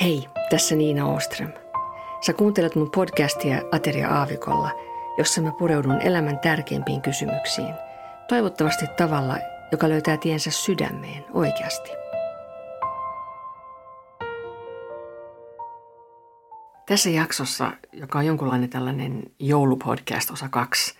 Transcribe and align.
Hei, 0.00 0.28
tässä 0.50 0.74
Niina 0.74 1.06
Oström. 1.06 1.52
Sä 2.20 2.32
kuuntelet 2.32 2.74
mun 2.74 2.90
podcastia 2.90 3.62
Ateria 3.72 4.08
Aavikolla, 4.08 4.70
jossa 5.18 5.40
mä 5.40 5.52
pureudun 5.58 6.00
elämän 6.00 6.38
tärkeimpiin 6.38 7.02
kysymyksiin. 7.02 7.74
Toivottavasti 8.28 8.86
tavalla, 8.96 9.36
joka 9.72 9.88
löytää 9.88 10.16
tiensä 10.16 10.50
sydämeen 10.50 11.24
oikeasti. 11.34 11.90
Tässä 16.86 17.10
jaksossa, 17.10 17.72
joka 17.92 18.18
on 18.18 18.26
jonkunlainen 18.26 18.70
tällainen 18.70 19.22
joulupodcast 19.38 20.30
osa 20.30 20.48
kaksi, 20.48 20.94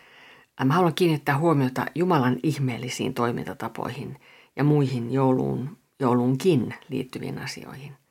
mä 0.64 0.74
haluan 0.74 0.94
kiinnittää 0.94 1.38
huomiota 1.38 1.86
Jumalan 1.94 2.36
ihmeellisiin 2.42 3.14
toimintatapoihin 3.14 4.20
ja 4.56 4.64
muihin 4.64 5.12
jouluun, 5.12 5.78
jouluunkin 6.00 6.74
liittyviin 6.88 7.38
asioihin– 7.38 7.92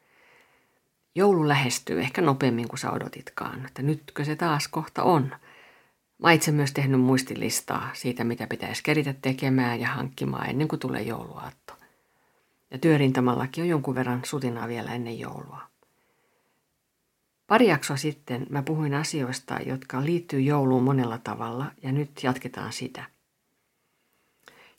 Joulu 1.18 1.48
lähestyy 1.48 2.02
ehkä 2.02 2.22
nopeammin 2.22 2.68
kuin 2.68 2.80
sä 2.80 2.92
odotitkaan, 2.92 3.66
että 3.66 3.82
nytkö 3.82 4.26
se 4.26 4.36
taas 4.36 4.68
kohta 4.68 5.04
on. 5.04 5.36
Mä 6.18 6.32
itse 6.32 6.52
myös 6.52 6.74
tehnyt 6.74 7.02
muistilistaa 7.02 7.90
siitä, 7.94 8.24
mitä 8.24 8.48
pitäisi 8.48 8.84
keritä 8.84 9.14
tekemään 9.22 9.80
ja 9.80 9.88
hankkimaan 9.88 10.50
ennen 10.50 10.68
kuin 10.68 10.80
tulee 10.80 11.02
jouluaatto. 11.02 11.74
Ja 12.72 12.78
työrintamallakin 12.78 13.62
on 13.62 13.68
jonkun 13.68 13.96
verran 13.96 14.22
sutinaa 14.26 14.68
vielä 14.68 14.94
ennen 14.94 15.20
joulua. 15.20 15.62
Pari 17.48 17.68
jaksoa 17.68 17.98
sitten 17.98 18.48
mä 18.50 18.62
puhuin 18.62 18.94
asioista, 18.94 19.60
jotka 19.66 20.06
liittyy 20.06 20.42
jouluun 20.42 20.84
monella 20.84 21.18
tavalla 21.18 21.66
ja 21.84 21.92
nyt 21.92 22.24
jatketaan 22.24 22.74
sitä. 22.74 23.04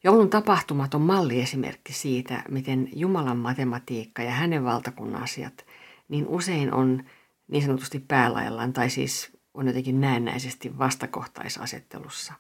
Joulun 0.04 0.30
tapahtumat 0.30 0.94
on 0.94 1.02
malliesimerkki 1.02 1.92
siitä, 1.92 2.42
miten 2.48 2.88
Jumalan 2.92 3.38
matematiikka 3.38 4.22
ja 4.22 4.30
hänen 4.30 4.64
valtakunnan 4.64 5.22
asiat 5.22 5.67
niin 6.08 6.26
usein 6.26 6.74
on 6.74 7.04
niin 7.48 7.62
sanotusti 7.62 7.98
päälaillaan 8.08 8.72
tai 8.72 8.90
siis 8.90 9.38
on 9.54 9.66
jotenkin 9.66 10.00
näennäisesti 10.00 10.78
vastakohtaisasettelussa. 10.78 12.32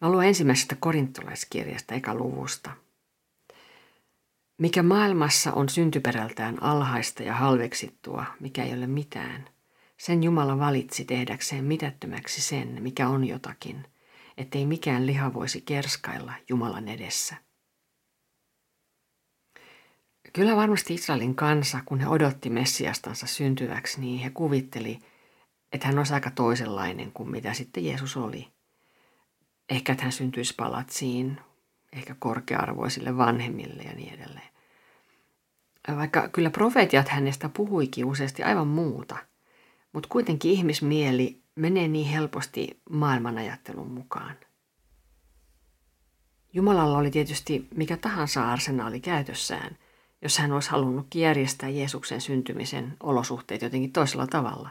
Mä 0.00 0.10
luen 0.10 0.28
ensimmäisestä 0.28 0.76
korintolaiskirjasta 0.80 1.94
eka 1.94 2.14
luvusta. 2.14 2.70
Mikä 4.58 4.82
maailmassa 4.82 5.52
on 5.52 5.68
syntyperältään 5.68 6.62
alhaista 6.62 7.22
ja 7.22 7.34
halveksittua, 7.34 8.24
mikä 8.40 8.64
ei 8.64 8.74
ole 8.74 8.86
mitään, 8.86 9.48
sen 9.96 10.22
Jumala 10.22 10.58
valitsi 10.58 11.04
tehdäkseen 11.04 11.64
mitättömäksi 11.64 12.42
sen, 12.42 12.82
mikä 12.82 13.08
on 13.08 13.24
jotakin, 13.24 13.86
ettei 14.36 14.66
mikään 14.66 15.06
liha 15.06 15.34
voisi 15.34 15.60
kerskailla 15.60 16.32
Jumalan 16.48 16.88
edessä. 16.88 17.36
Kyllä 20.32 20.56
varmasti 20.56 20.94
Israelin 20.94 21.34
kansa, 21.34 21.80
kun 21.84 22.00
he 22.00 22.08
odotti 22.08 22.50
Messiastansa 22.50 23.26
syntyväksi, 23.26 24.00
niin 24.00 24.18
he 24.18 24.30
kuvitteli, 24.30 24.98
että 25.72 25.86
hän 25.86 25.98
olisi 25.98 26.14
aika 26.14 26.30
toisenlainen 26.30 27.12
kuin 27.12 27.30
mitä 27.30 27.52
sitten 27.52 27.84
Jeesus 27.84 28.16
oli. 28.16 28.48
Ehkä 29.68 29.92
että 29.92 30.04
hän 30.04 30.12
syntyisi 30.12 30.54
palatsiin, 30.56 31.40
ehkä 31.92 32.16
korkea-arvoisille 32.18 33.16
vanhemmille 33.16 33.82
ja 33.82 33.92
niin 33.94 34.14
edelleen. 34.14 34.48
Vaikka 35.96 36.28
kyllä 36.28 36.50
profeetiat 36.50 37.08
hänestä 37.08 37.48
puhuikin 37.48 38.04
useasti 38.04 38.42
aivan 38.42 38.68
muuta, 38.68 39.16
mutta 39.92 40.08
kuitenkin 40.08 40.50
ihmismieli 40.50 41.42
menee 41.54 41.88
niin 41.88 42.08
helposti 42.08 42.80
maailmanajattelun 42.90 43.90
mukaan. 43.90 44.36
Jumalalla 46.52 46.98
oli 46.98 47.10
tietysti 47.10 47.68
mikä 47.74 47.96
tahansa 47.96 48.50
arsenaali 48.50 49.00
käytössään, 49.00 49.78
jos 50.22 50.38
hän 50.38 50.52
olisi 50.52 50.70
halunnut 50.70 51.14
järjestää 51.14 51.68
Jeesuksen 51.68 52.20
syntymisen 52.20 52.96
olosuhteet 53.00 53.62
jotenkin 53.62 53.92
toisella 53.92 54.26
tavalla. 54.26 54.70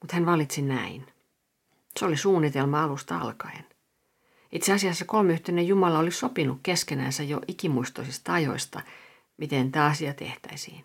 Mutta 0.00 0.16
hän 0.16 0.26
valitsi 0.26 0.62
näin. 0.62 1.06
Se 1.98 2.04
oli 2.04 2.16
suunnitelma 2.16 2.82
alusta 2.82 3.18
alkaen. 3.18 3.64
Itse 4.52 4.72
asiassa 4.72 5.04
kolmiyhteinen 5.04 5.68
Jumala 5.68 5.98
oli 5.98 6.10
sopinut 6.10 6.60
keskenänsä 6.62 7.22
jo 7.22 7.40
ikimuistoisista 7.48 8.32
ajoista, 8.32 8.80
miten 9.36 9.72
tämä 9.72 9.86
asia 9.86 10.14
tehtäisiin. 10.14 10.84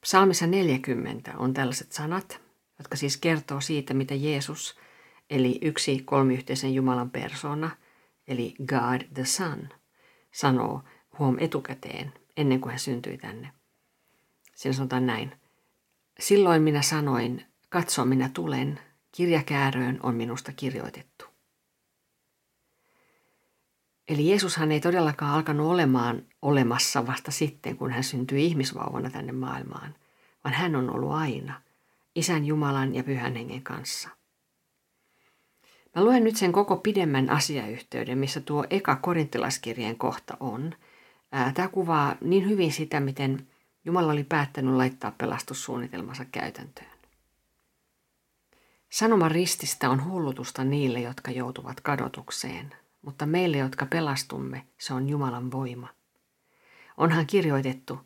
Psalmissa 0.00 0.46
40 0.46 1.32
on 1.36 1.54
tällaiset 1.54 1.92
sanat, 1.92 2.40
jotka 2.78 2.96
siis 2.96 3.16
kertoo 3.16 3.60
siitä, 3.60 3.94
mitä 3.94 4.14
Jeesus, 4.14 4.78
eli 5.30 5.58
yksi 5.62 6.02
kolmiyhteisen 6.04 6.74
Jumalan 6.74 7.10
persona, 7.10 7.70
eli 8.28 8.54
God 8.66 9.00
the 9.14 9.24
Son, 9.24 9.68
sanoo 10.32 10.82
huom 11.18 11.36
etukäteen 11.40 12.12
ennen 12.40 12.60
kuin 12.60 12.70
hän 12.70 12.78
syntyi 12.78 13.18
tänne. 13.18 13.52
Siinä 14.54 14.76
sanotaan 14.76 15.06
näin. 15.06 15.32
Silloin 16.20 16.62
minä 16.62 16.82
sanoin, 16.82 17.46
katso 17.68 18.04
minä 18.04 18.30
tulen, 18.34 18.80
kirjakääröön 19.12 20.00
on 20.02 20.14
minusta 20.14 20.52
kirjoitettu. 20.52 21.24
Eli 24.08 24.28
Jeesushan 24.28 24.72
ei 24.72 24.80
todellakaan 24.80 25.34
alkanut 25.34 25.70
olemaan 25.70 26.22
olemassa 26.42 27.06
vasta 27.06 27.30
sitten, 27.30 27.76
kun 27.76 27.90
hän 27.90 28.04
syntyi 28.04 28.46
ihmisvauvana 28.46 29.10
tänne 29.10 29.32
maailmaan, 29.32 29.94
vaan 30.44 30.54
hän 30.54 30.76
on 30.76 30.90
ollut 30.90 31.12
aina, 31.12 31.62
Isän 32.14 32.46
Jumalan 32.46 32.94
ja 32.94 33.04
Pyhän 33.04 33.36
Hengen 33.36 33.62
kanssa. 33.62 34.08
Mä 35.96 36.04
luen 36.04 36.24
nyt 36.24 36.36
sen 36.36 36.52
koko 36.52 36.76
pidemmän 36.76 37.30
asiayhteyden, 37.30 38.18
missä 38.18 38.40
tuo 38.40 38.64
eka 38.70 38.96
korintilaskirjeen 38.96 39.98
kohta 39.98 40.36
on– 40.40 40.74
Tämä 41.54 41.68
kuvaa 41.68 42.16
niin 42.20 42.48
hyvin 42.48 42.72
sitä, 42.72 43.00
miten 43.00 43.46
Jumala 43.84 44.12
oli 44.12 44.24
päättänyt 44.24 44.74
laittaa 44.74 45.10
pelastussuunnitelmansa 45.18 46.24
käytäntöön. 46.24 46.90
Sanoma 48.90 49.28
rististä 49.28 49.90
on 49.90 50.04
hullutusta 50.04 50.64
niille, 50.64 51.00
jotka 51.00 51.30
joutuvat 51.30 51.80
kadotukseen, 51.80 52.74
mutta 53.02 53.26
meille, 53.26 53.56
jotka 53.56 53.86
pelastumme, 53.86 54.66
se 54.78 54.94
on 54.94 55.08
Jumalan 55.08 55.50
voima. 55.50 55.88
Onhan 56.96 57.26
kirjoitettu, 57.26 57.98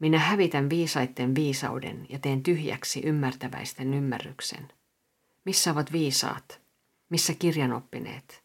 minä 0.00 0.18
hävitän 0.18 0.70
viisaitten 0.70 1.34
viisauden 1.34 2.06
ja 2.08 2.18
teen 2.18 2.42
tyhjäksi 2.42 3.00
ymmärtäväisten 3.04 3.94
ymmärryksen. 3.94 4.68
Missä 5.44 5.70
ovat 5.70 5.92
viisaat? 5.92 6.60
Missä 7.10 7.34
kirjanoppineet? 7.34 8.44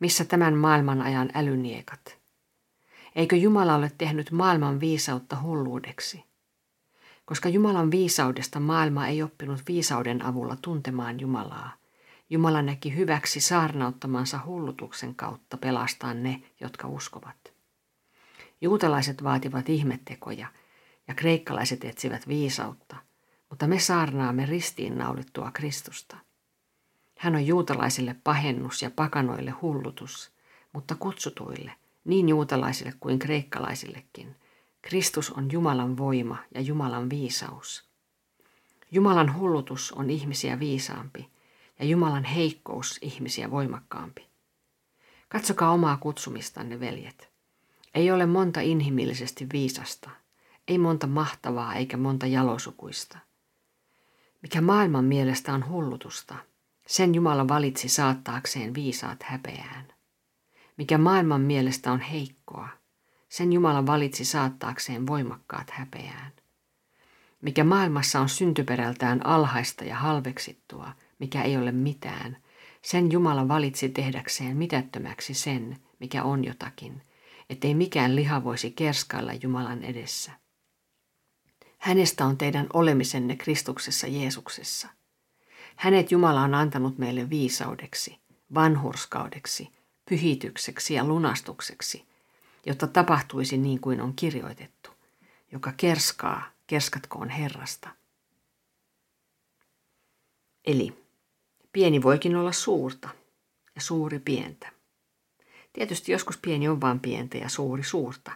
Missä 0.00 0.24
tämän 0.24 0.54
maailman 0.54 1.02
ajan 1.02 1.30
älyniekat– 1.34 2.18
Eikö 3.14 3.36
Jumala 3.36 3.74
ole 3.74 3.92
tehnyt 3.98 4.30
maailman 4.30 4.80
viisautta 4.80 5.42
hulluudeksi? 5.42 6.24
Koska 7.24 7.48
Jumalan 7.48 7.90
viisaudesta 7.90 8.60
maailma 8.60 9.06
ei 9.06 9.22
oppinut 9.22 9.62
viisauden 9.68 10.24
avulla 10.24 10.56
tuntemaan 10.62 11.20
Jumalaa, 11.20 11.72
Jumala 12.30 12.62
näki 12.62 12.96
hyväksi 12.96 13.40
saarnauttamansa 13.40 14.40
hullutuksen 14.46 15.14
kautta 15.14 15.56
pelastaa 15.56 16.14
ne, 16.14 16.42
jotka 16.60 16.88
uskovat. 16.88 17.52
Juutalaiset 18.60 19.24
vaativat 19.24 19.68
ihmettekoja 19.68 20.46
ja 21.08 21.14
kreikkalaiset 21.14 21.84
etsivät 21.84 22.28
viisautta, 22.28 22.96
mutta 23.50 23.66
me 23.66 23.78
saarnaamme 23.78 24.46
ristiin 24.46 24.98
naulittua 24.98 25.50
Kristusta. 25.50 26.16
Hän 27.18 27.34
on 27.34 27.46
juutalaisille 27.46 28.16
pahennus 28.24 28.82
ja 28.82 28.90
pakanoille 28.90 29.50
hullutus, 29.50 30.32
mutta 30.72 30.94
kutsutuille– 30.94 31.72
niin 32.04 32.28
juutalaisille 32.28 32.92
kuin 33.00 33.18
kreikkalaisillekin. 33.18 34.36
Kristus 34.82 35.30
on 35.30 35.52
Jumalan 35.52 35.96
voima 35.96 36.36
ja 36.54 36.60
Jumalan 36.60 37.10
viisaus. 37.10 37.88
Jumalan 38.90 39.38
hullutus 39.38 39.92
on 39.92 40.10
ihmisiä 40.10 40.58
viisaampi 40.58 41.30
ja 41.78 41.84
Jumalan 41.84 42.24
heikkous 42.24 42.98
ihmisiä 43.02 43.50
voimakkaampi. 43.50 44.26
Katsokaa 45.28 45.70
omaa 45.70 45.96
kutsumistanne, 45.96 46.80
veljet. 46.80 47.30
Ei 47.94 48.10
ole 48.10 48.26
monta 48.26 48.60
inhimillisesti 48.60 49.46
viisasta, 49.52 50.10
ei 50.68 50.78
monta 50.78 51.06
mahtavaa 51.06 51.74
eikä 51.74 51.96
monta 51.96 52.26
jalosukuista. 52.26 53.18
Mikä 54.42 54.60
maailman 54.60 55.04
mielestä 55.04 55.54
on 55.54 55.68
hullutusta, 55.68 56.34
sen 56.86 57.14
Jumala 57.14 57.48
valitsi 57.48 57.88
saattaakseen 57.88 58.74
viisaat 58.74 59.22
häpeään 59.22 59.93
mikä 60.76 60.98
maailman 60.98 61.40
mielestä 61.40 61.92
on 61.92 62.00
heikkoa, 62.00 62.68
sen 63.28 63.52
Jumala 63.52 63.86
valitsi 63.86 64.24
saattaakseen 64.24 65.06
voimakkaat 65.06 65.70
häpeään. 65.70 66.32
Mikä 67.42 67.64
maailmassa 67.64 68.20
on 68.20 68.28
syntyperältään 68.28 69.26
alhaista 69.26 69.84
ja 69.84 69.96
halveksittua, 69.96 70.92
mikä 71.18 71.42
ei 71.42 71.56
ole 71.56 71.72
mitään, 71.72 72.36
sen 72.82 73.12
Jumala 73.12 73.48
valitsi 73.48 73.88
tehdäkseen 73.88 74.56
mitättömäksi 74.56 75.34
sen, 75.34 75.76
mikä 76.00 76.22
on 76.22 76.44
jotakin, 76.44 77.02
ettei 77.50 77.74
mikään 77.74 78.16
liha 78.16 78.44
voisi 78.44 78.70
kerskailla 78.70 79.32
Jumalan 79.32 79.82
edessä. 79.82 80.32
Hänestä 81.78 82.24
on 82.24 82.36
teidän 82.36 82.66
olemisenne 82.72 83.36
Kristuksessa 83.36 84.06
Jeesuksessa. 84.06 84.88
Hänet 85.76 86.12
Jumala 86.12 86.42
on 86.42 86.54
antanut 86.54 86.98
meille 86.98 87.30
viisaudeksi, 87.30 88.20
vanhurskaudeksi, 88.54 89.68
pyhitykseksi 90.08 90.94
ja 90.94 91.04
lunastukseksi, 91.04 92.04
jotta 92.66 92.86
tapahtuisi 92.86 93.58
niin 93.58 93.80
kuin 93.80 94.00
on 94.00 94.12
kirjoitettu, 94.16 94.90
joka 95.52 95.72
kerskaa 95.76 96.50
kerskatkoon 96.66 97.28
Herrasta. 97.28 97.88
Eli 100.64 101.04
pieni 101.72 102.02
voikin 102.02 102.36
olla 102.36 102.52
suurta 102.52 103.08
ja 103.74 103.80
suuri 103.80 104.18
pientä. 104.18 104.72
Tietysti 105.72 106.12
joskus 106.12 106.36
pieni 106.36 106.68
on 106.68 106.80
vain 106.80 107.00
pientä 107.00 107.38
ja 107.38 107.48
suuri 107.48 107.84
suurta, 107.84 108.32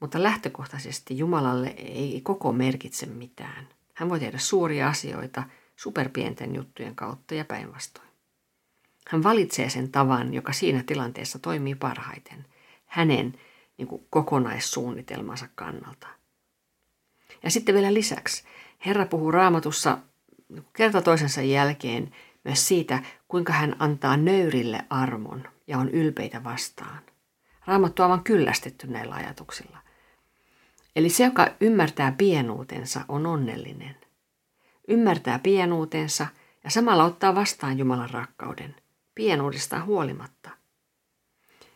mutta 0.00 0.22
lähtökohtaisesti 0.22 1.18
Jumalalle 1.18 1.68
ei 1.68 2.20
koko 2.20 2.52
merkitse 2.52 3.06
mitään. 3.06 3.68
Hän 3.94 4.08
voi 4.08 4.20
tehdä 4.20 4.38
suuria 4.38 4.88
asioita 4.88 5.44
superpienten 5.76 6.54
juttujen 6.54 6.94
kautta 6.96 7.34
ja 7.34 7.44
päinvastoin. 7.44 8.05
Hän 9.08 9.22
valitsee 9.22 9.70
sen 9.70 9.90
tavan, 9.90 10.34
joka 10.34 10.52
siinä 10.52 10.82
tilanteessa 10.82 11.38
toimii 11.38 11.74
parhaiten, 11.74 12.46
hänen 12.86 13.34
niin 13.78 13.88
kuin 13.88 14.06
kokonaissuunnitelmansa 14.10 15.48
kannalta. 15.54 16.06
Ja 17.42 17.50
sitten 17.50 17.74
vielä 17.74 17.94
lisäksi, 17.94 18.44
Herra 18.86 19.06
puhuu 19.06 19.30
raamatussa 19.30 19.98
kerta 20.72 21.02
toisensa 21.02 21.42
jälkeen 21.42 22.14
myös 22.44 22.68
siitä, 22.68 23.02
kuinka 23.28 23.52
hän 23.52 23.76
antaa 23.78 24.16
nöyrille 24.16 24.84
armon 24.90 25.48
ja 25.66 25.78
on 25.78 25.90
ylpeitä 25.90 26.44
vastaan. 26.44 27.02
Raamattu 27.66 28.02
on 28.02 28.24
kyllästetty 28.24 28.86
näillä 28.86 29.14
ajatuksilla. 29.14 29.78
Eli 30.96 31.08
se, 31.08 31.24
joka 31.24 31.48
ymmärtää 31.60 32.12
pienuutensa, 32.12 33.04
on 33.08 33.26
onnellinen. 33.26 33.96
Ymmärtää 34.88 35.38
pienuutensa 35.38 36.26
ja 36.64 36.70
samalla 36.70 37.04
ottaa 37.04 37.34
vastaan 37.34 37.78
Jumalan 37.78 38.10
rakkauden, 38.10 38.74
pienuudestaan 39.16 39.86
huolimatta. 39.86 40.50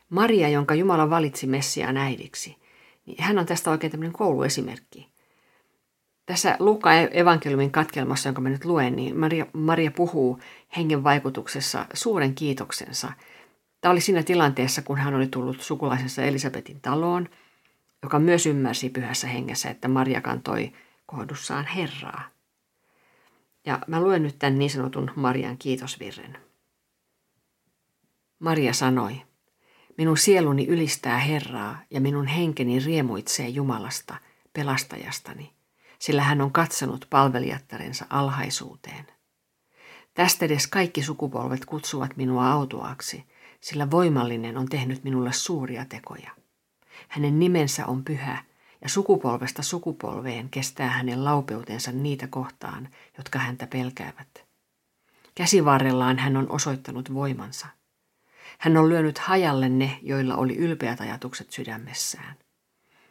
Maria, 0.09 0.49
jonka 0.49 0.75
Jumala 0.75 1.11
valitsi 1.11 1.47
Messiaan 1.47 1.97
äidiksi, 1.97 2.57
niin 3.07 3.23
hän 3.23 3.39
on 3.39 3.47
tästä 3.47 3.71
oikein 3.71 3.91
tämmöinen 3.91 4.13
kouluesimerkki. 4.13 5.09
Tässä 6.27 6.57
Luukka 6.59 6.95
evankeliumin 6.95 7.71
katkelmassa, 7.71 8.29
jonka 8.29 8.41
mä 8.41 8.49
nyt 8.49 8.65
luen, 8.65 8.97
niin 8.97 9.17
Maria, 9.17 9.47
Maria 9.53 9.91
puhuu 9.91 10.41
hengen 10.77 11.05
vaikutuksessa 11.05 11.87
suuren 11.95 12.35
kiitoksensa. 12.35 13.13
Tämä 13.81 13.93
oli 13.93 14.01
siinä 14.01 14.23
tilanteessa, 14.23 14.83
kun 14.83 14.99
hän 14.99 15.15
oli 15.15 15.27
tullut 15.27 15.61
sukulaisensa 15.61 16.23
Elisabetin 16.23 16.81
taloon, 16.81 17.29
joka 18.03 18.19
myös 18.19 18.47
ymmärsi 18.47 18.91
pyhässä 18.91 19.27
hengessä, 19.27 19.71
että 19.71 19.89
Maria 19.89 20.21
kantoi 20.21 20.73
kohdussaan 21.07 21.67
Herraa. 21.67 22.23
Ja 23.67 23.79
mä 23.87 24.01
luen 24.01 24.23
nyt 24.23 24.39
tämän 24.39 24.59
niin 24.59 24.71
sanotun 24.71 25.11
Marian 25.17 25.59
kiitosvirren. 25.59 26.50
Maria 28.41 28.73
sanoi, 28.73 29.23
minun 29.99 30.17
sieluni 30.17 30.67
ylistää 30.67 31.19
Herraa 31.19 31.79
ja 31.91 32.01
minun 32.01 32.27
henkeni 32.27 32.79
riemuitsee 32.79 33.49
Jumalasta, 33.49 34.17
pelastajastani– 34.53 35.53
sillä 36.01 36.23
hän 36.23 36.41
on 36.41 36.53
katsonut 36.53 37.07
palvelijattarensa 37.11 38.07
alhaisuuteen. 38.11 39.07
Tästä 40.15 40.45
edes 40.45 40.67
kaikki 40.67 41.03
sukupolvet 41.03 41.65
kutsuvat 41.65 42.17
minua 42.17 42.53
autuaksi, 42.53 43.25
sillä 43.61 43.91
voimallinen 43.91 44.57
on 44.57 44.69
tehnyt 44.69 45.05
minulle 45.05 45.33
suuria 45.33 45.85
tekoja. 45.85 46.31
Hänen 47.09 47.39
nimensä 47.39 47.87
on 47.87 48.05
pyhä, 48.05 48.45
ja 48.83 48.89
sukupolvesta 48.89 49.63
sukupolveen 49.63 50.49
kestää 50.49 50.89
hänen 50.89 51.25
laupeutensa 51.25 51.93
niitä 51.93 52.27
kohtaan, 52.27 52.89
jotka 53.19 53.39
häntä 53.39 53.67
pelkäävät. 53.67 54.45
Käsivarrellaan 55.35 56.19
hän 56.19 56.37
on 56.37 56.51
osoittanut 56.51 57.15
voimansa. 57.15 57.67
Hän 58.61 58.77
on 58.77 58.89
lyönyt 58.89 59.19
hajalle 59.19 59.69
ne, 59.69 59.99
joilla 60.03 60.37
oli 60.37 60.57
ylpeät 60.57 61.01
ajatukset 61.01 61.51
sydämessään. 61.51 62.35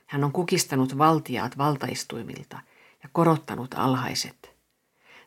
Hän 0.08 0.24
on 0.24 0.32
kukistanut 0.32 0.98
valtiaat 0.98 1.58
valtaistuimilta 1.58 2.60
ja 3.04 3.10
korottanut 3.12 3.74
alhaiset. 3.74 4.56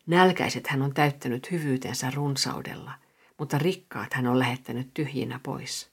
Nälkäiset 0.07 0.67
hän 0.67 0.83
on 0.83 0.95
täyttänyt 0.95 1.51
hyvyytensä 1.51 2.11
runsaudella, 2.15 2.93
mutta 3.39 3.59
rikkaat 3.59 4.15
hän 4.15 4.27
on 4.27 4.39
lähettänyt 4.39 4.95
tyhjinä 4.95 5.41
pois. 5.43 5.91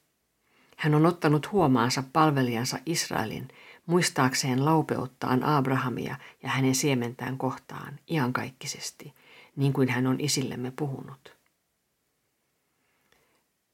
Hän 0.78 0.96
on 0.96 1.06
ottanut 1.06 1.52
huomaansa 1.52 2.04
palvelijansa 2.14 2.80
Israelin, 2.86 3.48
muistaakseen 3.86 4.66
laupeuttaan 4.66 5.44
Abrahamia 5.44 6.16
ja 6.44 6.50
hänen 6.50 6.75
siementään 6.75 7.38
kohtaan 7.38 8.00
iankaikkisesti, 8.12 9.14
niin 9.56 9.74
kuin 9.74 9.90
hän 9.90 10.08
on 10.08 10.20
isillemme 10.20 10.72
puhunut. 10.72 11.38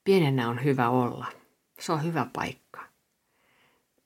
Pienenä 0.05 0.49
on 0.49 0.63
hyvä 0.63 0.89
olla. 0.89 1.25
Se 1.79 1.91
on 1.91 2.03
hyvä 2.03 2.27
paikka. 2.33 2.85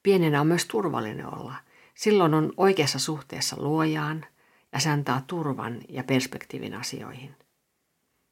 Pienenä 0.04 0.42
on 0.42 0.48
myös 0.48 0.66
turvallinen 0.66 1.34
olla– 1.34 1.56
Silloin 2.00 2.34
on 2.34 2.54
oikeassa 2.57 3.00
suhteessa 3.00 3.56
luojaan 3.60 4.25
ja 4.74 4.80
se 4.80 4.90
antaa 4.90 5.22
turvan 5.28 5.81
ja 5.90 6.04
perspektiivin 6.04 6.74
asioihin. 6.74 7.36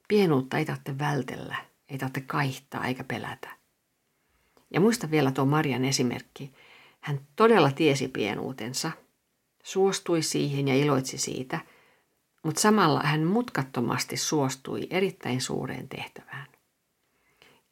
Pienuutta 0.08 0.58
ei 0.58 0.66
tarvitse 0.66 1.00
vältellä, 1.00 1.56
ei 1.90 1.98
tarvitse 1.98 2.22
kaihtaa 2.22 2.86
eikä 2.86 3.04
pelätä. 3.04 3.50
Ja 4.74 4.80
muista 4.80 5.12
vielä 5.12 5.32
tuo 5.32 5.46
Marian 5.46 5.86
esimerkki. 5.86 6.54
Hän 7.00 7.20
todella 7.36 7.72
tiesi 7.72 8.08
pienuutensa, 8.08 8.92
suostui 9.64 10.22
siihen 10.22 10.68
ja 10.68 10.76
iloitsi 10.76 11.18
siitä, 11.18 11.60
mutta 12.44 12.62
samalla 12.62 13.02
hän 13.04 13.24
mutkattomasti 13.24 14.18
suostui 14.18 14.88
erittäin 14.90 15.42
suureen 15.42 15.90
tehtävään. 15.90 16.48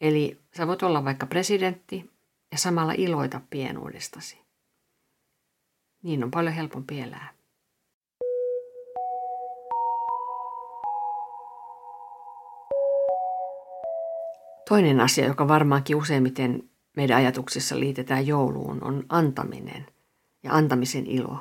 Eli 0.05 0.39
sä 0.57 0.67
voit 0.67 0.83
olla 0.83 1.05
vaikka 1.05 1.25
presidentti 1.25 2.11
ja 2.51 2.57
samalla 2.57 2.93
iloita 2.97 3.41
pienuudestasi. 3.49 4.41
Niin 6.03 6.23
on 6.23 6.31
paljon 6.31 6.53
helpompi 6.53 7.01
elää. 7.01 7.33
Toinen 14.69 14.99
asia, 14.99 15.25
joka 15.25 15.47
varmaankin 15.47 15.95
useimmiten 15.95 16.69
meidän 16.95 17.17
ajatuksissa 17.17 17.79
liitetään 17.79 18.27
jouluun, 18.27 18.83
on 18.83 19.03
antaminen 19.09 19.85
ja 20.43 20.53
antamisen 20.53 21.07
ilo. 21.07 21.37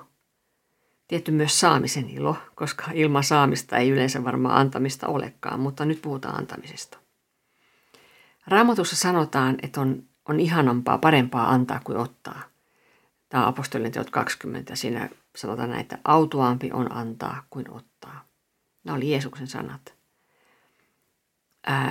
Tietty 1.08 1.32
myös 1.32 1.60
saamisen 1.60 2.10
ilo, 2.10 2.36
koska 2.54 2.84
ilman 2.94 3.24
saamista 3.24 3.76
ei 3.76 3.90
yleensä 3.90 4.24
varmaan 4.24 4.56
antamista 4.56 5.06
olekaan, 5.06 5.60
mutta 5.60 5.84
nyt 5.84 6.02
puhutaan 6.02 6.38
antamisesta. 6.38 7.03
Raamatussa 8.46 8.96
sanotaan, 8.96 9.56
että 9.62 9.80
on, 9.80 10.02
on 10.28 10.40
ihanampaa, 10.40 10.98
parempaa 10.98 11.50
antaa 11.50 11.80
kuin 11.84 11.98
ottaa– 11.98 12.42
Tämä 13.34 13.42
on 13.44 13.48
apostolien 13.48 13.92
teot 13.92 14.10
20. 14.10 14.76
Siinä 14.76 15.08
sanotaan 15.36 15.70
näin, 15.70 15.80
että 15.80 15.98
autuaampi 16.04 16.72
on 16.72 16.92
antaa 16.92 17.46
kuin 17.50 17.70
ottaa. 17.70 18.24
Nämä 18.84 18.96
oli 18.96 19.10
Jeesuksen 19.10 19.46
sanat. 19.46 19.94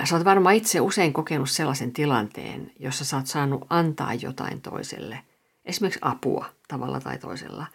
Sä 0.04 0.16
oot 0.16 0.24
varmaan 0.24 0.54
itse 0.54 0.80
usein 0.80 1.12
kokenut 1.12 1.50
sellaisen 1.50 1.92
tilanteen, 1.92 2.72
jossa 2.78 3.04
sä 3.04 3.16
oot 3.16 3.26
saanut 3.26 3.66
antaa 3.70 4.14
jotain 4.14 4.60
toiselle. 4.60 5.20
Esimerkiksi 5.64 6.00
apua 6.02 6.46
tavalla 6.68 7.00
tai 7.00 7.18
toisella. 7.18 7.66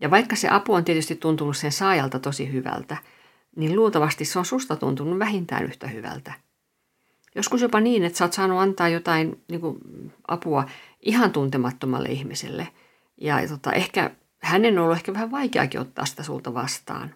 Ja 0.00 0.10
vaikka 0.10 0.36
se 0.36 0.48
apu 0.48 0.74
on 0.74 0.84
tietysti 0.84 1.16
tuntunut 1.16 1.56
sen 1.56 1.72
saajalta 1.72 2.18
tosi 2.18 2.52
hyvältä, 2.52 2.96
niin 3.56 3.76
luultavasti 3.76 4.24
se 4.24 4.38
on 4.38 4.44
susta 4.44 4.76
tuntunut 4.76 5.18
vähintään 5.18 5.64
yhtä 5.64 5.88
hyvältä. 5.88 6.32
Joskus 7.34 7.62
jopa 7.62 7.80
niin, 7.80 8.04
että 8.04 8.18
sä 8.18 8.24
oot 8.24 8.32
saanut 8.32 8.58
antaa 8.58 8.88
jotain 8.88 9.44
niin 9.48 9.60
kuin, 9.60 9.78
apua 10.28 10.68
ihan 11.00 11.32
tuntemattomalle 11.32 12.08
ihmiselle– 12.08 12.68
ja 13.20 13.48
tota, 13.48 13.72
ehkä 13.72 14.10
hänen 14.38 14.78
on 14.78 14.84
ollut 14.84 14.96
ehkä 14.96 15.12
vähän 15.12 15.30
vaikeakin 15.30 15.80
ottaa 15.80 16.06
sitä 16.06 16.22
sulta 16.22 16.54
vastaan. 16.54 17.14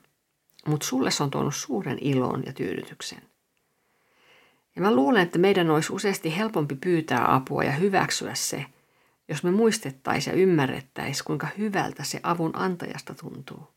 Mutta 0.67 0.87
sulle 0.87 1.11
se 1.11 1.23
on 1.23 1.31
tuonut 1.31 1.55
suuren 1.55 1.99
ilon 2.01 2.43
ja 2.47 2.53
tyydytyksen. 2.53 3.23
Ja 4.77 4.83
mä 4.83 4.95
luulen, 4.95 5.23
että 5.23 5.39
meidän 5.39 5.71
olisi 5.71 5.93
useasti 5.93 6.37
helpompi 6.37 6.75
pyytää 6.75 7.35
apua 7.35 7.65
ja 7.65 7.73
hyväksyä 7.73 8.35
se, 8.35 8.67
jos 9.29 9.43
me 9.43 9.51
muistettaisiin 9.51 10.37
ja 10.37 10.43
ymmärrettäisiin, 10.43 11.25
kuinka 11.25 11.49
hyvältä 11.59 12.05
se 12.05 12.21
avun 12.23 12.57
antajasta 12.57 13.15
tuntuu. 13.15 13.69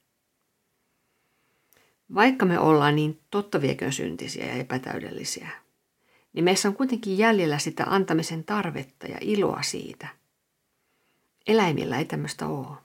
Vaikka 2.16 2.46
me 2.46 2.60
ollaan 2.60 2.96
niin 2.96 3.20
totta 3.30 3.62
vieköön 3.62 3.94
syntisiä 3.94 4.46
ja 4.46 4.54
epätäydellisiä, 4.54 5.50
niin 6.34 6.44
meissä 6.44 6.68
on 6.68 6.76
kuitenkin 6.76 7.18
jäljellä 7.18 7.58
sitä 7.58 7.84
antamisen 7.88 8.44
tarvetta 8.44 9.08
ja 9.08 9.18
iloa 9.22 9.62
siitä– 9.62 10.08
Eläimillä 11.48 11.98
ei 11.98 12.06
tämmöistä 12.06 12.48
ole. 12.48 12.78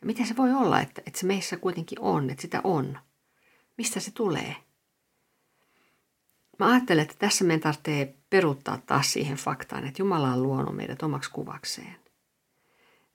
Ja 0.00 0.06
miten 0.06 0.26
se 0.26 0.36
voi 0.36 0.52
olla, 0.52 0.80
että, 0.80 1.02
että 1.06 1.20
se 1.20 1.26
meissä 1.26 1.56
kuitenkin 1.56 2.00
on, 2.00 2.30
että 2.30 2.42
sitä 2.42 2.60
on? 2.64 2.98
Mistä 3.78 4.00
se 4.00 4.10
tulee? 4.10 4.56
Mä 6.58 6.66
ajattelen, 6.66 7.02
että 7.02 7.14
tässä 7.18 7.44
meidän 7.44 7.60
tarvitsee 7.60 8.14
peruuttaa 8.30 8.78
taas 8.86 9.12
siihen 9.12 9.36
faktaan, 9.36 9.86
että 9.86 10.02
Jumala 10.02 10.32
on 10.32 10.42
luonut 10.42 10.76
meidät 10.76 11.02
omaksi 11.02 11.30
kuvakseen. 11.30 11.96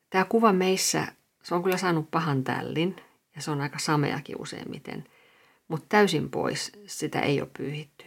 Tämä 0.09 0.25
kuva 0.25 0.53
meissä, 0.53 1.07
se 1.43 1.55
on 1.55 1.63
kyllä 1.63 1.77
saanut 1.77 2.11
pahan 2.11 2.43
tällin, 2.43 2.95
ja 3.35 3.41
se 3.41 3.51
on 3.51 3.61
aika 3.61 3.79
sameakin 3.79 4.41
useimmiten, 4.41 5.03
mutta 5.67 5.85
täysin 5.89 6.29
pois 6.29 6.71
sitä 6.85 7.19
ei 7.19 7.41
ole 7.41 7.49
pyyhitty. 7.57 8.05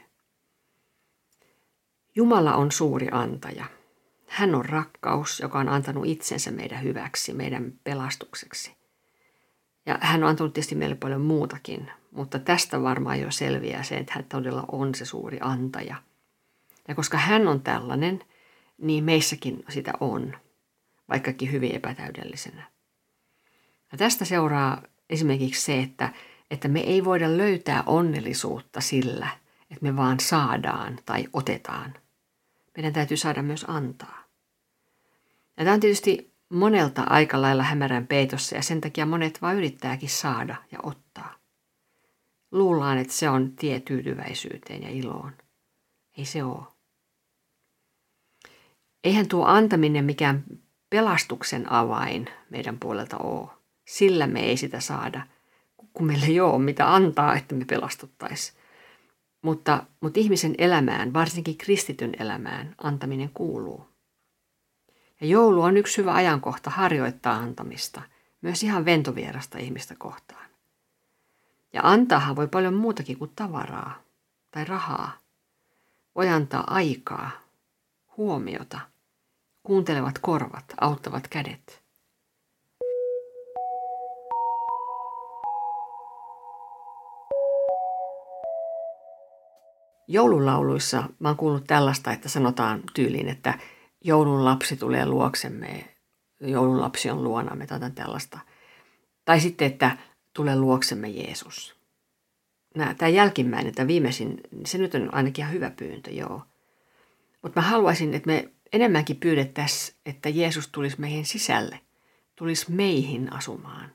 Jumala 2.15 2.55
on 2.55 2.73
suuri 2.73 3.09
antaja– 3.13 3.65
hän 4.31 4.55
on 4.55 4.65
rakkaus, 4.65 5.41
joka 5.41 5.59
on 5.59 5.69
antanut 5.69 6.07
itsensä 6.07 6.51
meidän 6.51 6.83
hyväksi, 6.83 7.33
meidän 7.33 7.73
pelastukseksi. 7.85 8.77
Ja 9.87 9.99
hän 10.01 10.23
on 10.23 10.29
antanut 10.29 10.53
tietysti 10.53 10.75
meille 10.75 10.95
paljon 10.95 11.21
muutakin, 11.21 11.91
mutta 12.11 12.39
tästä 12.39 12.83
varmaan 12.83 13.21
jo 13.21 13.31
selviää 13.31 13.83
se, 13.83 13.97
että 13.97 14.13
hän 14.15 14.25
todella 14.25 14.65
on 14.73 14.95
se 14.95 15.05
suuri 15.05 15.39
antaja. 15.41 15.97
Ja 16.89 16.95
koska 16.95 17.19
hän 17.19 17.49
on 17.49 17.61
tällainen, 17.61 18.25
niin 18.79 19.05
meissäkin 19.05 19.65
sitä 19.69 19.93
on, 20.01 20.37
vaikkakin 21.09 21.53
hyvin 21.53 21.75
epätäydellisenä. 21.75 22.63
Ja 23.93 23.99
tästä 23.99 24.25
seuraa 24.25 24.83
esimerkiksi 25.11 25.63
se, 25.63 25.79
että, 25.79 26.13
että 26.51 26.69
me 26.69 26.81
ei 26.81 27.05
voida 27.05 27.37
löytää 27.37 27.83
onnellisuutta 27.87 28.81
sillä, 28.81 29.29
että 29.71 29.83
me 29.83 29.97
vaan 29.97 30.21
saadaan 30.21 30.99
tai 31.07 31.27
otetaan. 31.33 31.95
Meidän 32.81 32.93
täytyy 32.93 33.17
saada 33.17 33.43
myös 33.43 33.65
antaa. 33.69 34.25
Ja 35.57 35.65
tämä 35.65 35.75
on 35.75 35.81
tietysti 35.81 36.35
monelta 36.49 37.03
aika 37.03 37.43
lailla 37.43 37.63
hämärän 37.63 38.07
peitossa 38.07 38.57
ja 38.57 38.63
sen 38.63 38.81
takia 38.81 39.07
monet 39.07 39.43
vaan 39.43 39.57
yrittääkin 39.57 40.09
saada 40.09 40.57
ja 40.73 40.79
ottaa. 40.83 41.35
Luullaan, 42.51 42.99
että 42.99 43.13
se 43.13 43.29
on 43.29 43.53
tie 43.53 43.81
tyytyväisyyteen 43.81 44.83
ja 44.83 44.89
iloon. 44.91 45.33
Ei 46.19 46.25
se 46.25 46.45
ole. 46.45 46.67
Eihän 49.05 49.29
tuo 49.29 49.45
antaminen 49.45 50.05
mikään 50.05 50.45
pelastuksen 50.91 51.73
avain 51.73 52.27
meidän 52.51 52.79
puolelta 52.79 53.19
ole. 53.19 53.49
Sillä 53.87 54.27
me 54.27 54.41
ei 54.41 54.57
sitä 54.57 54.81
saada, 54.81 55.27
kun 55.93 56.07
meillä 56.07 56.27
ei 56.27 56.41
ole 56.41 56.63
mitä 56.63 56.95
antaa, 56.95 57.37
että 57.37 57.55
me 57.55 57.65
pelastuttaisiin. 57.65 58.60
Mutta, 59.43 59.87
mutta 60.01 60.21
ihmisen 60.21 60.55
elämään, 60.59 61.13
varsinkin 61.13 61.57
kristityn 61.57 62.13
elämään, 62.19 62.75
antaminen 62.83 63.31
kuuluu. 63.35 63.89
Ja 65.21 65.27
joulu 65.27 65.63
on 65.63 65.77
yksi 65.77 65.99
hyvä 65.99 66.15
ajankohta 66.15 66.71
harjoittaa 66.71 67.37
antamista, 67.37 68.03
myös 68.43 68.63
ihan 68.63 68.85
ventovierasta 68.85 69.59
ihmistä 69.59 69.95
kohtaan. 69.99 70.51
Ja 71.73 71.81
antaahan 71.85 72.37
voi 72.37 72.49
paljon 72.49 72.75
muutakin 72.75 73.19
kuin 73.19 73.33
tavaraa 73.37 74.03
tai 74.51 74.65
rahaa. 74.65 75.19
Voi 76.15 76.29
antaa 76.29 76.65
aikaa, 76.67 77.31
huomiota, 78.17 78.81
kuuntelevat 79.63 80.19
korvat, 80.19 80.65
auttavat 80.81 81.29
kädet. 81.29 81.80
Joululauluissa 90.13 91.09
mä 91.19 91.29
oon 91.29 91.37
kuullut 91.37 91.65
tällaista, 91.67 92.13
että 92.13 92.29
sanotaan 92.29 92.83
tyyliin, 92.95 93.29
että 93.29 93.59
joulun 94.05 94.45
lapsi 94.45 94.77
tulee 94.77 95.07
luoksemme, 95.07 95.95
joulun 96.41 96.81
lapsi 96.81 97.11
on 97.11 97.25
luonamme 97.25 97.67
tai 97.67 97.91
tällaista. 97.95 98.39
Tai 99.25 99.41
sitten, 99.41 99.67
että 99.67 99.97
tulee 100.33 100.57
luoksemme 100.57 101.09
Jeesus. 101.09 101.77
Tämä 102.99 103.09
jälkimmäinen, 103.09 103.75
tämä 103.75 103.87
viimeisin, 103.87 104.41
se 104.67 104.79
nyt 104.79 104.95
on 104.95 105.15
ainakin 105.15 105.43
ihan 105.43 105.55
hyvä 105.55 105.71
pyyntö, 105.71 106.11
joo. 106.11 106.43
Mutta 107.43 107.61
mä 107.61 107.67
haluaisin, 107.67 108.15
että 108.15 108.27
me 108.27 108.53
enemmänkin 108.73 109.17
pyydettäisiin, 109.17 109.97
että 110.07 110.29
Jeesus 110.29 110.69
tulisi 110.69 111.01
meihin 111.01 111.27
sisälle, 111.27 111.81
tulisi 112.37 112.73
meihin 112.73 113.33
asumaan. 113.33 113.91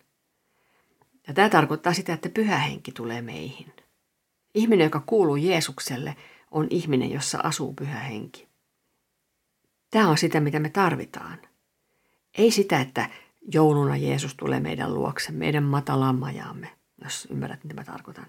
Ja 1.28 1.34
tämä 1.34 1.50
tarkoittaa 1.50 1.94
sitä, 1.94 2.14
että 2.14 2.30
pyhä 2.30 2.58
henki 2.58 2.92
tulee 2.92 3.22
meihin. 3.22 3.74
Ihminen, 4.56 4.86
joka 4.86 5.04
kuuluu 5.06 5.36
Jeesukselle, 5.36 6.16
on 6.52 6.68
ihminen, 6.70 7.12
jossa 7.12 7.40
asuu 7.44 7.74
pyhä 7.74 8.00
henki. 8.00 8.48
Tämä 9.92 10.10
on 10.10 10.18
sitä, 10.18 10.40
mitä 10.40 10.60
me 10.60 10.70
tarvitaan. 10.70 11.40
Ei 12.38 12.52
sitä, 12.52 12.82
että 12.82 13.10
jouluna 13.54 13.98
Jeesus 13.98 14.36
tulee 14.36 14.60
meidän 14.60 14.94
luokse, 14.94 15.32
meidän 15.32 15.64
matalaan 15.64 16.20
majaamme, 16.20 16.70
jos 17.04 17.28
ymmärrät, 17.32 17.64
mitä 17.64 17.76
mä 17.76 17.84
tarkoitan. 17.84 18.26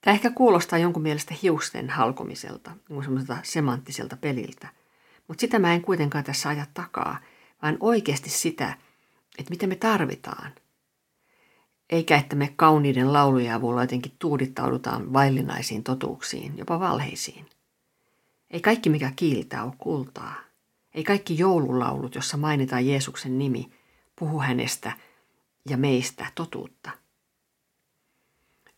Tämä 0.00 0.14
ehkä 0.14 0.30
kuulostaa 0.30 0.78
jonkun 0.78 1.02
mielestä 1.02 1.34
hiusten 1.42 1.90
halkomiselta, 1.90 2.70
niin 2.88 3.02
semmoiselta 3.02 3.38
semanttiselta 3.42 4.16
peliltä. 4.16 4.68
Mutta 5.28 5.40
sitä 5.40 5.58
mä 5.58 5.74
en 5.74 5.82
kuitenkaan 5.82 6.24
tässä 6.24 6.48
aja 6.48 6.66
takaa, 6.74 7.18
vaan 7.62 7.76
oikeasti 7.80 8.30
sitä, 8.30 8.78
että 9.38 9.50
mitä 9.50 9.66
me 9.66 9.76
tarvitaan. 9.76 10.52
Eikä 11.92 12.16
että 12.16 12.36
me 12.36 12.52
kauniiden 12.56 13.12
laulujen 13.12 13.54
avulla 13.54 13.82
jotenkin 13.82 14.12
tuudittaudutaan 14.18 15.12
vaillinaisiin 15.12 15.84
totuuksiin, 15.84 16.58
jopa 16.58 16.80
valheisiin. 16.80 17.46
Ei 18.50 18.60
kaikki 18.60 18.90
mikä 18.90 19.12
kiiltää 19.16 19.64
ole 19.64 19.72
kultaa. 19.78 20.34
Ei 20.94 21.04
kaikki 21.04 21.38
joululaulut, 21.38 22.14
jossa 22.14 22.36
mainitaan 22.36 22.86
Jeesuksen 22.86 23.38
nimi, 23.38 23.70
puhu 24.18 24.40
hänestä 24.40 24.92
ja 25.68 25.76
meistä 25.76 26.26
totuutta. 26.34 26.90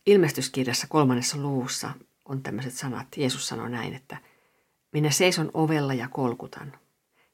Ilmestyskirjassa 0.05 0.87
kolmannessa 0.87 1.37
luvussa 1.37 1.91
on 2.25 2.43
tämmöiset 2.43 2.73
sanat. 2.73 3.07
Jeesus 3.17 3.47
sanoi 3.47 3.69
näin, 3.69 3.93
että 3.93 4.17
minä 4.91 5.09
seison 5.09 5.51
ovella 5.53 5.93
ja 5.93 6.07
kolkutan. 6.07 6.73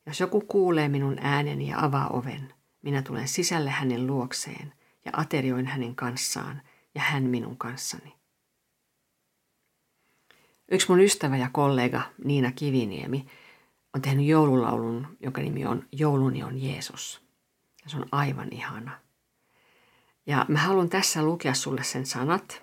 Jos 0.06 0.20
joku 0.20 0.42
kuulee 0.42 0.90
minun 0.90 1.18
ääneni 1.22 1.68
ja 1.68 1.86
avaa 1.86 2.08
oven, 2.08 2.54
minä 2.82 3.02
tulen 3.02 3.28
sisälle 3.28 3.70
hänen 3.70 4.08
luokseen 4.08 4.74
ja 5.06 5.12
aterioin 5.16 5.66
hänen 5.66 5.96
kanssaan 5.96 6.62
ja 6.96 7.02
hän 7.02 7.24
minun 7.24 7.58
kanssani. 7.58 8.16
Yksi 10.72 10.90
mun 10.90 11.00
ystävä 11.00 11.38
ja 11.38 11.50
kollega 11.54 12.02
Niina 12.24 12.52
Kiviniemi 12.52 13.26
on 13.94 14.02
tehnyt 14.02 14.26
joululaulun, 14.26 15.18
jonka 15.20 15.42
nimi 15.42 15.66
on 15.66 15.86
Jouluni 15.92 16.44
on 16.44 16.62
Jeesus. 16.62 17.22
Se 17.88 17.98
on 17.98 18.06
aivan 18.12 18.48
ihana. 18.52 19.00
Ja 20.26 20.46
mä 20.48 20.60
haluan 20.60 20.90
tässä 20.90 21.24
lukea 21.24 21.54
sulle 21.54 21.84
sen 21.84 22.06
sanat. 22.06 22.62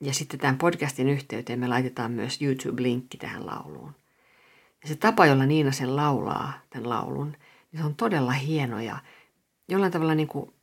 Ja 0.00 0.14
sitten 0.14 0.40
tämän 0.40 0.58
podcastin 0.58 1.08
yhteyteen 1.08 1.58
me 1.58 1.68
laitetaan 1.68 2.12
myös 2.12 2.42
YouTube-linkki 2.42 3.18
tähän 3.18 3.46
lauluun. 3.46 3.94
Ja 4.82 4.88
se 4.88 4.96
tapa, 4.96 5.26
jolla 5.26 5.46
Niina 5.46 5.72
sen 5.72 5.96
laulaa, 5.96 6.52
tämän 6.70 6.88
laulun, 6.88 7.36
niin 7.72 7.80
se 7.80 7.86
on 7.86 7.94
todella 7.94 8.32
hieno 8.32 8.80
ja 8.80 8.98
jollain 9.68 9.92
tavalla 9.92 10.14
niin 10.14 10.28
kuin 10.28 10.55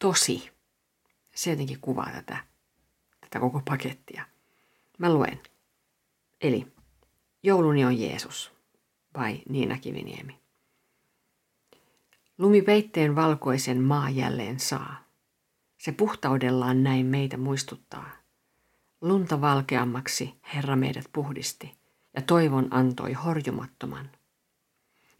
tosi. 0.00 0.50
Se 1.34 1.50
jotenkin 1.50 1.80
kuvaa 1.80 2.10
tätä, 2.12 2.44
tätä 3.20 3.40
koko 3.40 3.62
pakettia. 3.64 4.24
Mä 4.98 5.14
luen. 5.14 5.40
Eli 6.40 6.66
jouluni 7.42 7.84
on 7.84 8.00
Jeesus 8.00 8.52
vai 9.16 9.42
Niina 9.48 9.78
Kiviniemi. 9.78 10.40
Lumi 12.38 12.62
peitteen 12.62 13.16
valkoisen 13.16 13.82
maa 13.82 14.10
jälleen 14.10 14.60
saa. 14.60 15.04
Se 15.78 15.92
puhtaudellaan 15.92 16.82
näin 16.82 17.06
meitä 17.06 17.36
muistuttaa. 17.36 18.10
Lunta 19.00 19.40
valkeammaksi 19.40 20.34
Herra 20.54 20.76
meidät 20.76 21.04
puhdisti 21.12 21.74
ja 22.14 22.22
toivon 22.22 22.68
antoi 22.70 23.12
horjumattoman. 23.12 24.10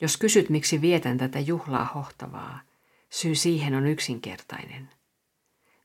Jos 0.00 0.16
kysyt, 0.16 0.50
miksi 0.50 0.80
vietän 0.80 1.18
tätä 1.18 1.40
juhlaa 1.40 1.84
hohtavaa, 1.84 2.60
syy 3.10 3.34
siihen 3.34 3.74
on 3.74 3.86
yksinkertainen. 3.86 4.88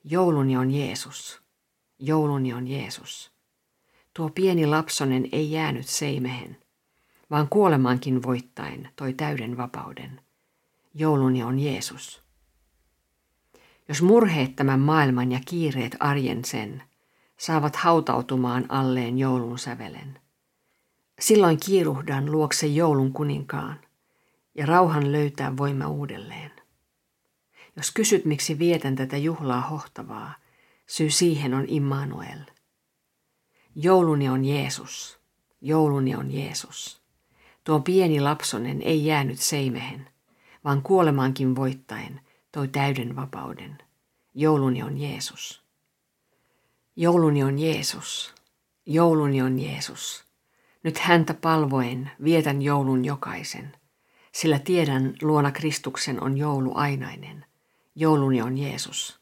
Jouluni 0.04 0.58
on 0.58 0.72
Jeesus. 0.72 1.42
Jouluni 2.00 2.54
on 2.54 2.68
Jeesus. 2.68 3.32
Tuo 4.14 4.30
pieni 4.30 4.66
lapsonen 4.66 5.30
ei 5.32 5.52
jäänyt 5.52 5.88
seimehen, 5.88 6.58
vaan 7.32 7.50
kuolemaankin 7.50 8.24
voittain 8.24 8.90
toi 8.96 9.14
täyden 9.14 9.58
vapauden. 9.58 10.22
Jouluni 10.94 11.44
on 11.44 11.60
Jeesus. 11.60 12.24
Jos 13.90 14.02
murheet 14.02 14.56
tämän 14.56 14.80
maailman 14.80 15.32
ja 15.32 15.40
kiireet 15.46 15.96
arjen 16.00 16.46
sen, 16.46 16.84
saavat 17.38 17.76
hautautumaan 17.76 18.66
alleen 18.70 19.18
joulun 19.18 19.60
sävelen. 19.60 20.20
Silloin 21.20 21.60
kiiruhdan 21.66 22.32
luokse 22.32 22.68
joulun 22.68 23.14
kuninkaan 23.14 23.80
ja 24.56 24.66
rauhan 24.66 25.12
löytää 25.12 25.58
voima 25.58 25.88
uudelleen. 25.88 26.55
Jos 27.76 27.92
kysyt, 27.92 28.26
miksi 28.26 28.60
vietän 28.60 28.96
tätä 28.96 29.18
juhlaa 29.18 29.62
hohtavaa, 29.62 30.34
syy 30.88 31.10
siihen 31.10 31.54
on 31.54 31.66
Immanuel. 31.68 32.40
Jouluni 33.76 34.30
on 34.30 34.46
Jeesus. 34.46 35.20
Jouluni 35.62 36.16
on 36.16 36.32
Jeesus. 36.32 37.02
Tuo 37.64 37.80
pieni 37.80 38.22
lapsonen 38.22 38.82
ei 38.82 39.06
jäänyt 39.06 39.40
seimehen, 39.40 40.10
vaan 40.64 40.82
kuolemaankin 40.82 41.56
voittaen 41.56 42.22
toi 42.52 42.68
täyden 42.68 43.16
vapauden. 43.16 43.78
Jouluni 44.34 44.84
on 44.84 44.98
Jeesus. 44.98 45.64
Jouluni 46.96 47.44
on 47.44 47.60
Jeesus. 47.60 48.34
Jouluni 48.86 49.42
on 49.42 49.60
Jeesus. 49.60 50.26
Nyt 50.84 50.98
häntä 50.98 51.34
palvoen 51.34 52.12
vietän 52.24 52.62
joulun 52.62 53.06
jokaisen, 53.06 53.74
sillä 54.32 54.60
tiedän 54.60 55.16
luona 55.22 55.52
Kristuksen 55.52 56.24
on 56.24 56.38
joulu 56.38 56.72
ainainen. 56.76 57.46
Jouluni 57.96 58.42
on 58.42 58.58
Jeesus. 58.58 59.20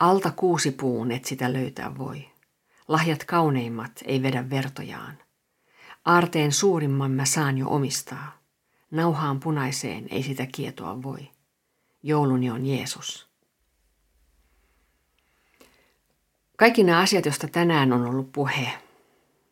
Alta 0.00 0.30
kuusi 0.30 0.70
puun 0.70 1.12
et 1.12 1.24
sitä 1.24 1.52
löytää 1.52 1.98
voi. 1.98 2.30
Lahjat 2.88 3.24
kauneimmat 3.24 3.92
ei 4.04 4.22
vedä 4.22 4.50
vertojaan. 4.50 5.18
Aarteen 6.04 6.52
suurimman 6.52 7.10
mä 7.10 7.24
saan 7.24 7.58
jo 7.58 7.68
omistaa. 7.68 8.40
Nauhaan 8.90 9.40
punaiseen 9.40 10.06
ei 10.10 10.22
sitä 10.22 10.46
kietoa 10.46 11.02
voi. 11.02 11.30
Jouluni 12.02 12.50
on 12.50 12.66
Jeesus. 12.66 13.30
Kaikki 16.56 16.82
nämä 16.82 16.98
asiat, 16.98 17.24
joista 17.24 17.48
tänään 17.48 17.92
on 17.92 18.06
ollut 18.06 18.32
puhe, 18.32 18.72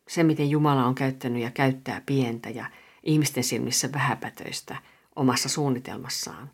se 0.07 0.23
miten 0.23 0.49
Jumala 0.49 0.85
on 0.85 0.95
käyttänyt 0.95 1.41
ja 1.41 1.51
käyttää 1.51 2.01
pientä 2.05 2.49
ja 2.49 2.65
ihmisten 3.03 3.43
silmissä 3.43 3.91
vähäpätöistä 3.91 4.77
omassa 5.15 5.49
suunnitelmassaan, 5.49 6.51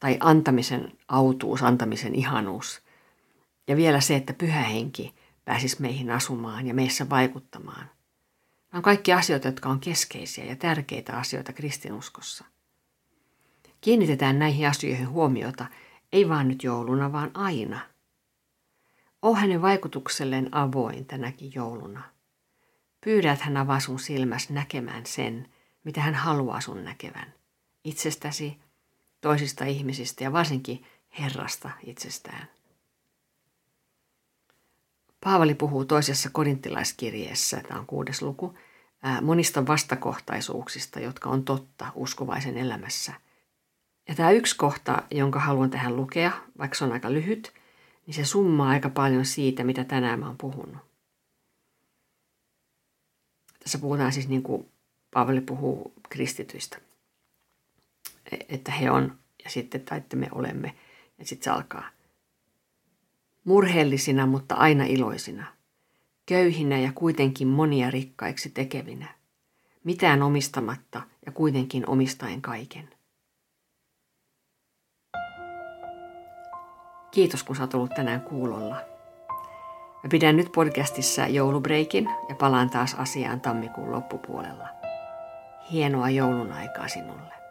tai 0.00 0.16
antamisen 0.20 0.92
autuus, 1.08 1.62
antamisen 1.62 2.14
ihanuus, 2.14 2.82
ja 3.68 3.76
vielä 3.76 4.00
se, 4.00 4.16
että 4.16 4.32
pyhä 4.32 4.62
henki 4.62 5.14
pääsisi 5.44 5.82
meihin 5.82 6.10
asumaan 6.10 6.66
ja 6.66 6.74
meissä 6.74 7.10
vaikuttamaan. 7.10 7.90
Nämä 8.72 8.78
on 8.78 8.82
kaikki 8.82 9.12
asioita, 9.12 9.48
jotka 9.48 9.68
on 9.68 9.80
keskeisiä 9.80 10.44
ja 10.44 10.56
tärkeitä 10.56 11.16
asioita 11.16 11.52
kristinuskossa. 11.52 12.44
Kiinnitetään 13.80 14.38
näihin 14.38 14.68
asioihin 14.68 15.08
huomiota, 15.08 15.66
ei 16.12 16.28
vaan 16.28 16.48
nyt 16.48 16.64
jouluna, 16.64 17.12
vaan 17.12 17.30
aina– 17.34 17.80
O 19.26 19.34
hänen 19.34 19.62
vaikutukselleen 19.62 20.48
avoin 20.52 21.06
tänäkin 21.06 21.52
jouluna. 21.54 22.02
Pyydä, 23.04 23.32
että 23.32 23.44
hän 23.44 23.56
avaa 23.56 23.80
sun 23.80 23.98
silmäs 23.98 24.50
näkemään 24.50 25.06
sen, 25.06 25.48
mitä 25.84 26.00
hän 26.00 26.14
haluaa 26.14 26.60
sun 26.60 26.84
näkevän. 26.84 27.34
Itsestäsi, 27.84 28.58
toisista 29.26 29.64
ihmisistä 29.64 30.24
ja 30.24 30.32
varsinkin 30.32 30.84
Herrasta 31.18 31.70
itsestään. 31.82 32.48
Paavali 35.24 35.54
puhuu 35.54 35.84
toisessa 35.84 36.30
korinttilaiskirjeessä, 36.30 37.60
tämä 37.68 37.80
on 37.80 37.86
kuudes 37.86 38.22
luku, 38.22 38.58
monista 39.22 39.66
vastakohtaisuuksista, 39.66 41.00
jotka 41.00 41.28
on 41.28 41.44
totta 41.44 41.92
uskovaisen 41.94 42.56
elämässä. 42.56 43.12
Ja 44.08 44.14
tämä 44.14 44.30
yksi 44.30 44.56
kohta, 44.56 45.02
jonka 45.10 45.40
haluan 45.40 45.70
tähän 45.70 45.96
lukea, 45.96 46.32
vaikka 46.58 46.76
se 46.78 46.84
on 46.84 46.92
aika 46.92 47.12
lyhyt, 47.12 47.52
niin 48.06 48.14
se 48.14 48.24
summaa 48.24 48.68
aika 48.68 48.90
paljon 48.90 49.24
siitä, 49.24 49.64
mitä 49.64 49.84
tänään 49.84 50.18
mä 50.18 50.26
oon 50.26 50.38
puhunut. 50.38 50.82
Tässä 53.62 53.78
puhutaan 53.78 54.12
siis 54.12 54.28
niin 54.28 54.42
kuin 54.42 54.68
Paavali 55.10 55.40
puhuu 55.40 55.92
kristityistä. 56.08 56.85
E, 58.32 58.36
että 58.48 58.72
he 58.72 58.90
on 58.90 59.18
ja 59.44 59.50
sitten, 59.50 59.80
tai 59.80 59.98
että 59.98 60.16
me 60.16 60.28
olemme. 60.32 60.74
Ja 61.18 61.26
sitten 61.26 61.44
se 61.44 61.50
alkaa. 61.50 61.88
Murheellisina, 63.44 64.26
mutta 64.26 64.54
aina 64.54 64.84
iloisina. 64.84 65.46
Köyhinä 66.26 66.78
ja 66.78 66.92
kuitenkin 66.94 67.48
monia 67.48 67.90
rikkaiksi 67.90 68.50
tekevinä. 68.50 69.14
Mitään 69.84 70.22
omistamatta 70.22 71.02
ja 71.26 71.32
kuitenkin 71.32 71.88
omistaen 71.88 72.42
kaiken. 72.42 72.90
Kiitos, 77.10 77.42
kun 77.42 77.60
oot 77.60 77.74
ollut 77.74 77.94
tänään 77.94 78.20
kuulolla. 78.20 78.76
Mä 80.02 80.08
pidän 80.10 80.36
nyt 80.36 80.52
podcastissa 80.52 81.26
joulubreikin 81.26 82.08
ja 82.28 82.34
palaan 82.34 82.70
taas 82.70 82.94
asiaan 82.94 83.40
tammikuun 83.40 83.92
loppupuolella. 83.92 84.68
Hienoa 85.72 86.10
joulun 86.10 86.52
aikaa 86.52 86.88
sinulle. 86.88 87.45